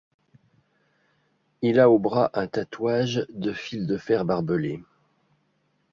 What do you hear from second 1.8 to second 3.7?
au bras un tatouage de